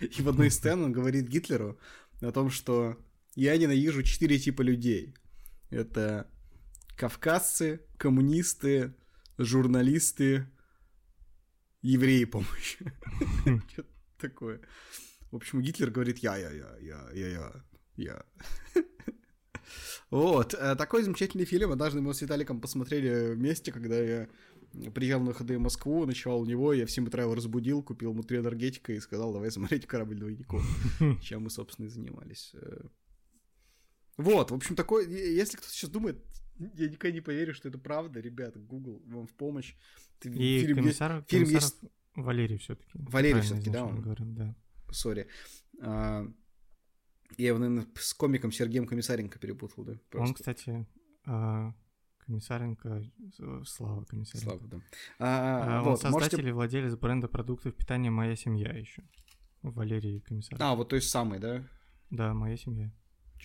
[0.00, 1.78] И в одной из сцен он говорит Гитлеру
[2.20, 2.96] о том, что
[3.34, 5.14] я ненавижу четыре типа людей.
[5.70, 6.30] Это
[6.96, 8.94] кавказцы, коммунисты,
[9.38, 10.46] журналисты,
[11.82, 12.92] евреи, по-моему, еще.
[13.72, 14.60] Что-то такое.
[15.30, 17.52] В общем, Гитлер говорит я, я, я, я, я, я,
[17.96, 18.24] я.
[20.10, 21.70] Вот, э, такой замечательный фильм.
[21.70, 24.28] Однажды мы с Виталиком посмотрели вместе, когда я
[24.94, 28.22] приезжал на в Москву, ночевал у него, я в 7 утра его разбудил, купил ему
[28.22, 30.62] три энергетика и сказал, давай смотреть «Корабль двойников»,
[31.22, 32.50] чем мы, собственно, и занимались.
[32.54, 32.82] Э,
[34.16, 36.22] Вот, в общем, такой, если кто-то сейчас думает,
[36.74, 39.74] я никогда не поверю, что это правда, ребята, Google вам в помощь.
[40.18, 42.90] Ты- И фильм есть- комиссар, фильм комиссаров Валерий все-таки.
[42.94, 44.02] Валерий всё-таки, да, он?
[44.02, 44.54] Говорим, да.
[44.92, 45.26] Сори.
[45.80, 46.26] А,
[47.38, 49.92] Я его, наверное, с комиком Сергеем Комиссаренко перепутал, да?
[49.92, 50.34] Он, Просто.
[50.34, 50.86] кстати,
[51.24, 51.72] а,
[52.30, 53.02] Комиссаренко,
[53.40, 54.50] э, Слава Комиссаренко.
[54.50, 54.80] Слава, да.
[55.18, 56.48] А, А, он вот, создатель можете...
[56.48, 59.02] и владелец бренда продуктов питания «Моя семья» еще.
[59.62, 60.64] Валерий Комиссаренко.
[60.64, 61.64] А, вот то есть самый, да?
[62.10, 62.92] Да, «Моя семья».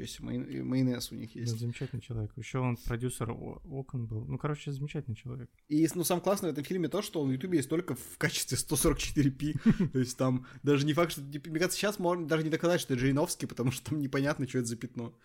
[0.03, 1.58] Себе, майон- майонез у них Да, есть.
[1.58, 2.31] замечательный человек.
[2.36, 4.25] Еще он продюсер окон был.
[4.25, 5.49] Ну, короче, замечательный человек.
[5.69, 8.17] И, ну, самое классное в этом фильме то, что он в Ютубе есть только в
[8.17, 9.89] качестве 144p.
[9.93, 11.21] То есть там даже не факт, что...
[11.21, 14.58] Мне кажется, сейчас можно даже не доказать, что это Жириновский, потому что там непонятно, что
[14.60, 15.17] это за пятно.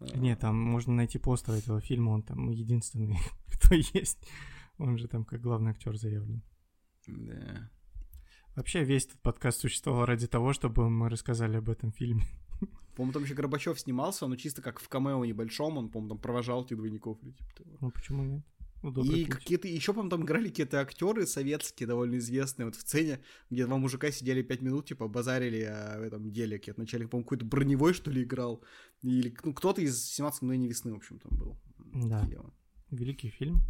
[0.00, 4.18] А, Нет, там можно найти постер этого фильма, он там единственный, кто есть.
[4.78, 6.42] Он же там как главный актер заявлен.
[7.06, 7.70] Да.
[8.56, 12.24] Вообще весь этот подкаст существовал ради того, чтобы мы рассказали об этом фильме.
[12.96, 16.64] По-моему, там еще Горбачев снимался, но чисто как в камео небольшом, он, по-моему, там провожал
[16.64, 17.76] этих двойников или типа того.
[17.80, 18.42] Ну почему нет?
[18.82, 19.34] Ну, добрый И путь.
[19.34, 22.66] какие-то еще, по-моему, там играли какие-то актеры советские, довольно известные.
[22.66, 26.58] Вот в сцене, где два мужика сидели пять минут, типа, базарили о этом деле.
[26.58, 26.80] какие-то.
[26.80, 28.62] Вначале, по-моему, какой-то броневой, что ли, играл.
[29.02, 31.58] Или ну, кто-то из 17 мгновений весны, в общем, там был.
[31.78, 32.24] Да.
[32.26, 32.52] Дело.
[32.90, 33.60] Великий фильм.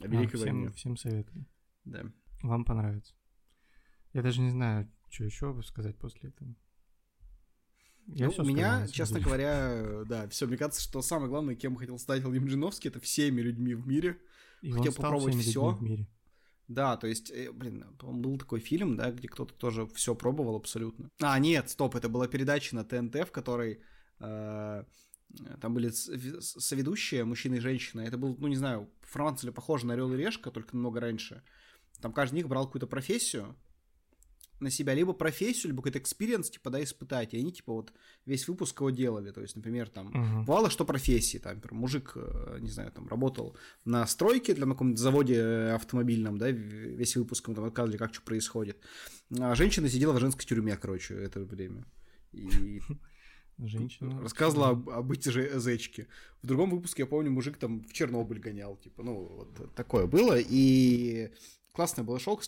[0.00, 0.70] О Великой А, всем, войне.
[0.72, 1.46] всем советую.
[1.84, 2.04] Да.
[2.42, 3.14] Вам понравится.
[4.12, 6.54] Я даже не знаю, Что еще сказать после этого?
[8.14, 9.26] Я ну, у меня, честно деле.
[9.26, 13.40] говоря, да, все, мне кажется, что самое главное, кем хотел стать Владимир Жириновский, это всеми
[13.40, 14.18] людьми в мире.
[14.62, 15.70] И хотел попробовать все.
[15.70, 16.06] В мире.
[16.68, 21.10] Да, то есть, э, блин, был такой фильм, да, где кто-то тоже все пробовал абсолютно.
[21.20, 23.80] А, нет, стоп, это была передача на ТНТ, в которой
[24.20, 24.84] э,
[25.60, 28.02] там были соведущие, мужчина и женщина.
[28.02, 31.42] Это был, ну, не знаю, формат ли похож на Орел и Решка, только намного раньше.
[32.00, 33.56] Там каждый из них брал какую-то профессию,
[34.60, 37.34] на себя либо профессию, либо какой-то experience, типа, да, испытать.
[37.34, 37.92] И они, типа, вот
[38.26, 39.30] весь выпуск его делали.
[39.30, 40.44] То есть, например, там, uh-huh.
[40.44, 44.74] бывало, что профессии, там, например, мужик, э, не знаю, там, работал на стройке для на
[44.74, 48.78] каком-то заводе э, автомобильном, да, весь выпуск там рассказывали, как что происходит.
[49.38, 51.84] А женщина сидела в женской тюрьме, короче, это время.
[52.32, 52.80] И
[53.62, 54.20] Женщина.
[54.22, 56.06] Рассказывала об, об эти же зечки.
[56.42, 60.38] В другом выпуске, я помню, мужик там в Чернобыль гонял, типа, ну, вот такое было.
[60.38, 61.30] И
[61.72, 62.40] Классное было шоу,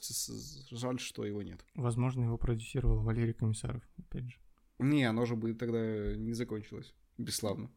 [0.70, 1.64] жаль, что его нет.
[1.74, 4.38] Возможно, его продюсировал Валерий Комиссаров, опять же.
[4.78, 6.92] Не, оно же бы тогда не закончилось.
[7.18, 7.70] Бесславно.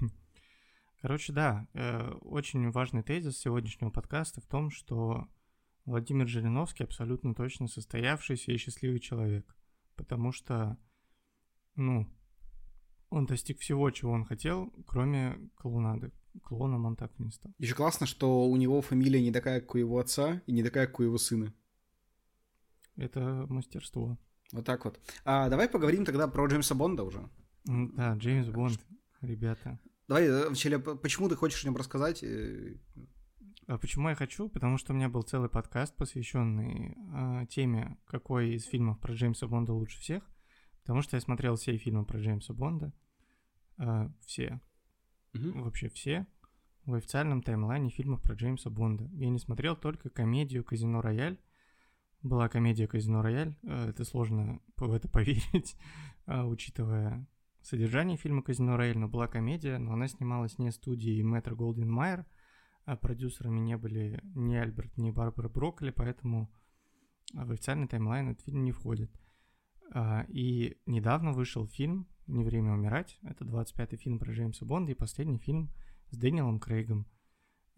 [1.02, 5.28] Короче, да, э, очень важный тезис сегодняшнего подкаста в том, что
[5.84, 9.54] Владимир Жириновский абсолютно точно состоявшийся и счастливый человек.
[9.94, 10.78] Потому что,
[11.74, 12.06] ну,
[13.10, 17.52] он достиг всего, чего он хотел, кроме клоунады клоном он так не стал.
[17.58, 20.86] Еще классно, что у него фамилия не такая, как у его отца, и не такая,
[20.86, 21.52] как у его сына.
[22.96, 24.18] Это мастерство.
[24.52, 24.98] Вот так вот.
[25.24, 27.28] А давай поговорим тогда про Джеймса Бонда уже.
[27.64, 28.80] Да, Джеймс Бонд,
[29.20, 29.78] ребята.
[30.08, 32.22] Давай, э, вначале, почему ты хочешь о нем рассказать?
[32.22, 32.76] Э,
[33.66, 34.48] а почему я хочу?
[34.48, 39.46] Потому что у меня был целый подкаст, посвященный э, теме, какой из фильмов про Джеймса
[39.46, 40.24] Бонда лучше всех.
[40.88, 42.94] Потому что я смотрел все фильмы про Джеймса Бонда.
[43.76, 44.58] Э, все
[45.34, 45.64] угу.
[45.64, 46.26] вообще все
[46.86, 49.04] в официальном таймлайне фильмов про Джеймса Бонда.
[49.12, 51.38] Я не смотрел только комедию «Казино Рояль».
[52.22, 53.54] Была комедия «Казино Рояль».
[53.64, 55.76] Э, это сложно в это поверить,
[56.24, 57.28] а, учитывая
[57.60, 62.24] содержание фильма «Казино Рояль», но была комедия, но она снималась не студией Мэтр Голден Майер,
[62.86, 66.50] а продюсерами не были ни Альберт, ни Барбара Брокколи, поэтому
[67.34, 69.10] в официальный таймлайн этот фильм не входит.
[69.90, 73.18] А, и недавно вышел фильм «Не время умирать».
[73.22, 75.72] Это 25-й фильм про Джеймса Бонда и последний фильм
[76.10, 77.06] с Дэниелом Крейгом,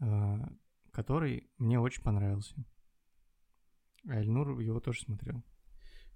[0.00, 0.52] а,
[0.92, 2.54] который мне очень понравился.
[4.08, 5.44] А Эльнур его тоже смотрел.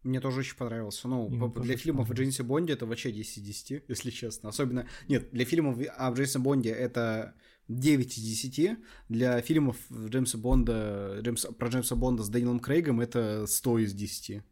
[0.02, 1.08] Мне тоже очень понравился.
[1.08, 4.50] Ну, Ему для фильмов о Джеймсе Бонде это вообще 10 из 10, если честно.
[4.50, 4.86] Особенно...
[5.08, 7.34] Нет, для фильмов о Джеймсе Бонде это
[7.68, 8.78] 9 из 10.
[9.08, 14.42] Для фильмов Джеймса Бонда, Джеймса, про Джеймса Бонда с Дэниелом Крейгом это 100 из 10.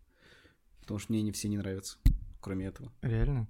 [0.83, 1.99] Потому что мне они все не нравятся,
[2.41, 2.93] кроме этого.
[3.01, 3.49] Реально?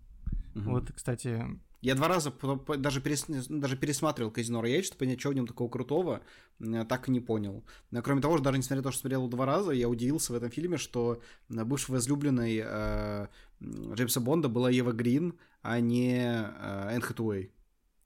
[0.55, 0.71] Угу.
[0.71, 1.45] Вот, кстати...
[1.81, 2.33] Я два раза
[2.79, 3.27] даже, перес...
[3.49, 6.23] даже пересматривал «Казино Рояль», чтобы понять, что в нем такого крутого,
[6.61, 7.65] так и не понял.
[8.05, 10.77] Кроме того, даже несмотря на то, что смотрел два раза, я удивился в этом фильме,
[10.77, 13.27] что бывшей возлюбленной э,
[13.61, 17.51] Джеймса Бонда была Ева Грин, а не э, Энн Хэтуэй.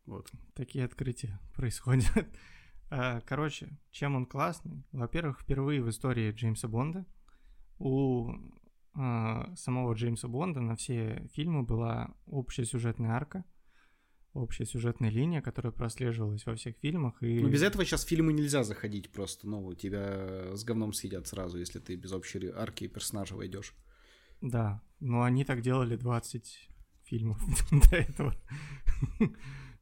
[0.06, 0.30] Вот.
[0.54, 2.06] Такие открытия происходят.
[2.88, 4.84] А, короче, чем он классный?
[4.92, 7.04] Во-первых, впервые в истории Джеймса Бонда
[7.78, 8.32] у
[8.96, 13.44] самого Джеймса Бонда на все фильмы была общая сюжетная арка,
[14.32, 17.22] общая сюжетная линия, которая прослеживалась во всех фильмах.
[17.22, 17.40] И...
[17.40, 21.58] Ну, без этого сейчас в фильмы нельзя заходить просто, ну, тебя с говном съедят сразу,
[21.58, 23.74] если ты без общей арки и персонажа войдешь.
[24.40, 26.70] Да, но они так делали 20
[27.04, 27.40] фильмов
[27.90, 28.34] до этого.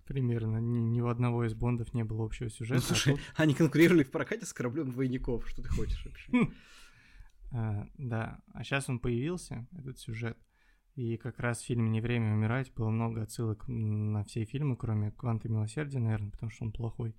[0.06, 0.58] Примерно.
[0.58, 2.80] Ни, ни у одного из Бондов не было общего сюжета.
[2.80, 3.24] Ну, слушай, а тут...
[3.36, 5.48] они конкурировали в прокате с кораблем двойников.
[5.48, 6.30] Что ты хочешь вообще?
[7.54, 10.36] А, да, а сейчас он появился, этот сюжет.
[10.96, 15.12] И как раз в фильме «Не время умирать» было много отсылок на все фильмы, кроме
[15.12, 17.14] «Кванта милосердия», наверное, потому что он плохой.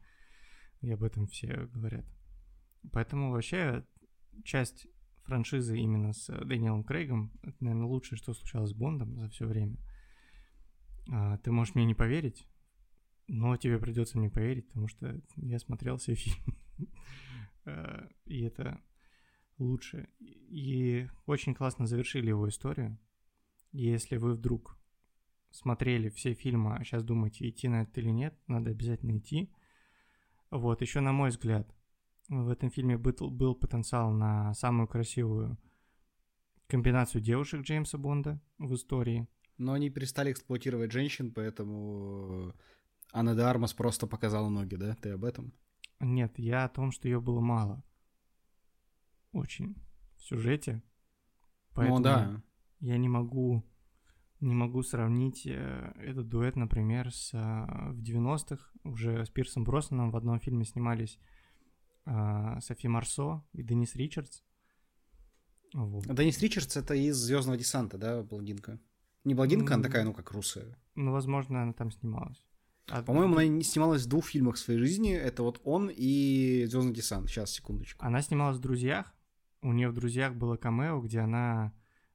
[0.82, 2.06] И об этом все говорят.
[2.92, 3.86] Поэтому вообще
[4.44, 4.88] часть
[5.24, 9.78] франшизы именно с Дэниелом Крейгом, это, наверное, лучшее, что случалось с Бондом за все время.
[11.10, 12.46] А, ты можешь мне не поверить,
[13.28, 16.58] но тебе придется мне поверить, потому что я смотрел все фильмы.
[17.66, 18.82] А, и это
[19.58, 20.10] лучше.
[20.20, 22.98] И очень классно завершили его историю.
[23.72, 24.78] Если вы вдруг
[25.52, 29.52] смотрели все фильмы, а сейчас думаете, идти на это или нет, надо обязательно идти.
[30.52, 31.74] Вот, еще на мой взгляд,
[32.30, 35.58] в этом фильме был, был потенциал на самую красивую
[36.68, 39.28] комбинацию девушек Джеймса Бонда в истории.
[39.58, 42.54] Но они перестали эксплуатировать женщин, поэтому
[43.14, 44.96] Анна де Армас просто показала ноги, да?
[44.96, 45.54] Ты об этом?
[46.00, 47.84] Нет, я о том, что ее было мало
[49.36, 49.76] очень
[50.18, 50.74] в сюжете.
[50.74, 50.82] Ну
[51.74, 52.42] Поэтому ну да.
[52.80, 53.64] Я не могу
[54.42, 60.12] не могу сравнить э, этот дуэт, например, с э, в 90-х уже с Пирсом Броснаном
[60.12, 61.18] в одном фильме снимались
[62.06, 64.42] э, Софи Марсо и Денис Ричардс.
[65.74, 66.06] Вот.
[66.06, 68.80] Денис Ричардс это из Звездного десанта, да, блондинка?
[69.24, 69.76] Не блондинка, mm.
[69.76, 70.78] она такая, ну, как русая.
[70.94, 72.46] Ну, возможно, она там снималась.
[72.88, 75.12] А, По-моему, она не снималась в двух фильмах в своей жизни.
[75.12, 77.30] Это вот он и Звездный десант.
[77.30, 78.06] Сейчас, секундочку.
[78.06, 79.14] Она снималась в друзьях.
[79.66, 81.74] У нее в друзьях было камео, где она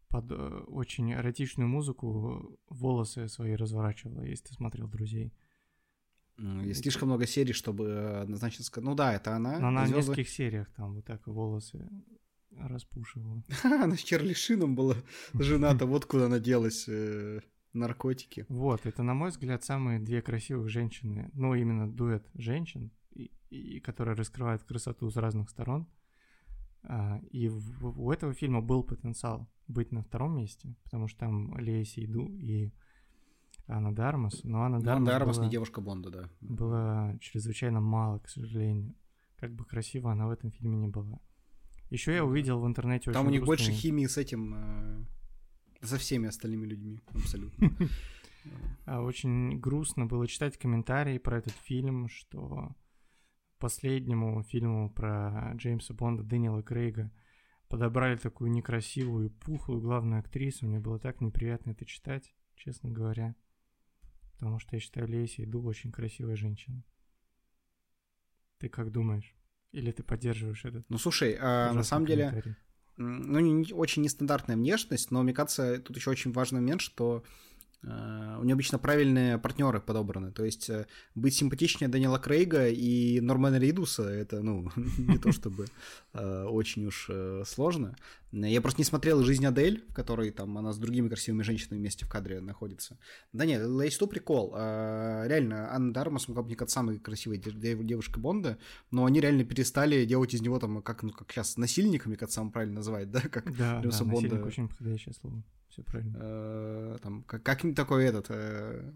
[0.09, 0.35] под э,
[0.69, 5.35] очень эротичную музыку волосы свои разворачивала, если ты смотрел друзей.
[6.39, 8.89] Есть слишком много серий, чтобы однозначно сказать.
[8.89, 9.59] Ну да, это она.
[9.59, 11.91] Но она в нескольких сериях там вот так волосы
[12.57, 13.43] распушивала.
[13.65, 14.97] Она с Чарли Шином была
[15.35, 16.87] жената, вот куда она делась.
[16.89, 17.41] Э,
[17.73, 18.47] наркотики.
[18.49, 23.81] Вот, это, на мой взгляд, самые две красивых женщины, ну, именно дуэт женщин, и, и,
[23.81, 25.87] которые раскрывают красоту с разных сторон.
[26.83, 31.85] А, и у этого фильма был потенциал быть на втором месте, потому что там Лея
[31.85, 32.73] Сейду и
[33.67, 36.31] Анна Дармас, но Анна Дармас, Анна Дармас была, не девушка Бонда, да.
[36.41, 38.95] Было чрезвычайно мало, к сожалению.
[39.37, 41.21] Как бы красиво она в этом фильме не была.
[41.91, 43.69] Еще я увидел в интернете Там у них грустные...
[43.69, 45.05] больше химии с этим, э,
[45.83, 47.71] со всеми остальными людьми, абсолютно.
[48.87, 52.75] А очень грустно было читать комментарии про этот фильм, что
[53.61, 57.13] последнему фильму про Джеймса Бонда Дэниела Крейга
[57.69, 60.67] подобрали такую некрасивую, пухлую главную актрису.
[60.67, 63.37] Мне было так неприятно это читать, честно говоря.
[64.33, 66.83] Потому что я считаю Леси Ду очень красивая женщина.
[68.59, 69.37] Ты как думаешь?
[69.73, 70.89] Или ты поддерживаешь этот?
[70.91, 72.57] Ну слушай, а, на самом деле,
[72.97, 77.23] ну не, очень нестандартная внешность, но мне кажется, тут еще очень важный момент, что
[77.83, 80.33] у него обычно правильные партнеры подобраны.
[80.33, 85.67] То есть uh, быть симпатичнее Данила Крейга и Нормана Ридуса это, ну, не то чтобы
[86.13, 87.11] uh, очень уж
[87.47, 87.97] сложно.
[88.33, 92.05] Я просто не смотрел «Жизнь Адель», в которой там она с другими красивыми женщинами вместе
[92.05, 92.97] в кадре находится.
[93.33, 94.55] Да нет, Лейсту прикол.
[94.55, 98.59] Реально, Анна Дармас могла бы, мне кажется, самой красивой девушка Бонда,
[98.93, 102.53] но они реально перестали делать из него там, как, ну, как сейчас, насильниками, как самое
[102.53, 103.21] правильно называть, да?
[103.21, 104.45] Как да, да, Бонда.
[104.45, 106.19] очень подходящее слово все правильно.
[106.21, 108.93] Э, там, как, как такой этот, э,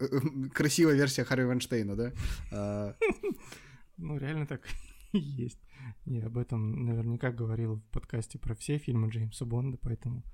[0.00, 2.96] э, красивая версия Харви Вайнштейна, да?
[3.96, 4.66] Ну, реально так
[5.12, 5.60] и есть.
[6.04, 10.24] Я об этом наверняка говорил в подкасте про все фильмы Джеймса Бонда, поэтому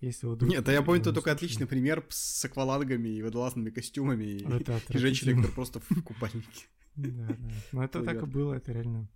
[0.00, 4.24] если вы Нет, а я помню, это только отличный пример с аквалангами и водолазными костюмами
[4.24, 4.46] и,
[4.98, 6.66] женщиной, которые просто в купальнике.
[6.96, 7.36] Да, да.
[7.72, 9.08] Но это так и было, это реально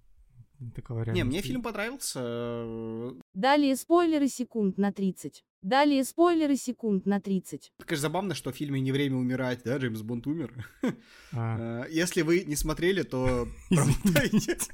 [0.74, 3.14] такого Не, мне фильм понравился.
[3.34, 5.44] Далее спойлеры секунд на 30.
[5.62, 7.72] Далее спойлеры секунд на 30.
[7.76, 10.54] Это, конечно, забавно, что в фильме «Не время умирать», да, Джеймс Бонд умер.
[11.32, 11.84] А.
[11.84, 14.56] Э, если вы не смотрели, то промотайте.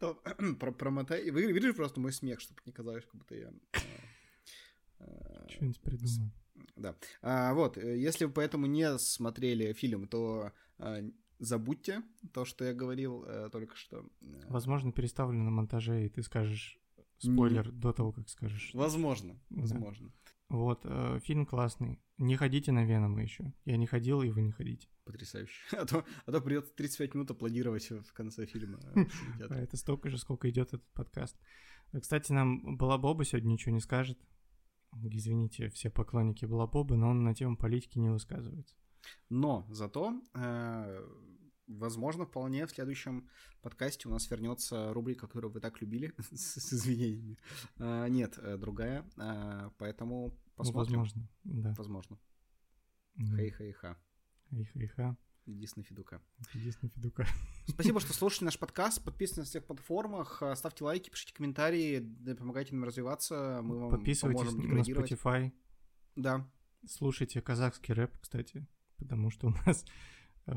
[1.32, 3.52] Вы видите просто мой смех, чтобы не казалось, как будто я...
[3.72, 6.30] Э, э, Что-нибудь придумал.
[6.76, 6.96] Да.
[7.22, 10.52] А, вот, если вы поэтому не смотрели фильм, то
[11.38, 14.04] забудьте то, что я говорил только что.
[14.48, 16.81] Возможно, переставлю на монтаже, и ты скажешь
[17.22, 17.72] Спойлер mm.
[17.72, 18.70] до того, как скажешь.
[18.74, 20.12] Возможно, возможно.
[20.48, 22.02] Вот, э, фильм классный.
[22.18, 23.54] Не ходите на Венома еще.
[23.64, 24.88] Я не ходил, и вы не ходите.
[25.04, 25.54] Потрясающе.
[25.78, 28.78] А то, а то придется 35 минут аплодировать в конце фильма.
[29.48, 31.36] А это столько же, сколько идет этот подкаст.
[31.98, 34.18] Кстати, нам Балабоба сегодня ничего не скажет.
[35.02, 38.74] Извините, все поклонники Балабоба, но он на тему политики не высказывается.
[39.30, 41.08] Но зато э,
[41.66, 43.28] возможно, вполне в следующем
[43.60, 47.38] подкасте у нас вернется рубрика, которую вы так любили, с, извинениями.
[47.78, 51.00] А, нет, э, другая, а, поэтому ну, посмотрим.
[51.00, 51.74] Возможно, да.
[51.76, 52.18] Возможно.
[53.16, 53.96] Хей-хей-ха.
[54.50, 55.16] Хей-хей-ха.
[55.44, 56.22] С Федука.
[56.40, 57.26] С Федука.
[57.66, 59.02] Спасибо, что слушали наш подкаст.
[59.02, 61.98] Подписывайтесь на всех платформах, а, ставьте лайки, пишите комментарии,
[62.38, 63.60] помогайте нам развиваться.
[63.62, 65.52] Мы вам Подписывайтесь на Spotify.
[66.14, 66.48] Да.
[66.88, 68.66] Слушайте казахский рэп, кстати,
[68.98, 69.84] потому что у нас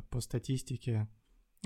[0.09, 1.07] по статистике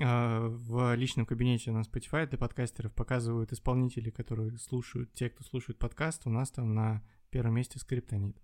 [0.00, 0.04] э,
[0.48, 6.26] в личном кабинете на Spotify для подкастеров показывают исполнители, которые слушают, те, кто слушает подкаст,
[6.26, 8.40] у нас там на первом месте скриптонит.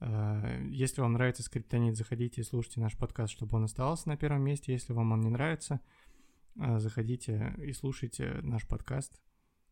[0.00, 4.42] Э, если вам нравится скриптонит, заходите и слушайте наш подкаст, чтобы он оставался на первом
[4.42, 4.72] месте.
[4.72, 5.80] Если вам он не нравится,
[6.56, 9.20] заходите и слушайте наш подкаст.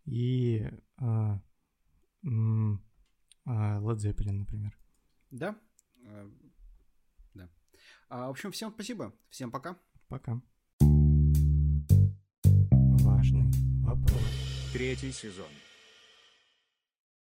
[0.05, 0.71] И
[3.47, 4.79] Led Zeppelin, например.
[5.31, 5.59] Да,
[6.05, 6.31] а,
[8.09, 9.13] в общем, всем спасибо.
[9.31, 9.77] Всем пока.
[10.09, 10.41] Пока.
[13.03, 13.51] Важный
[13.83, 14.23] вопрос.
[14.73, 15.47] Третий сезон.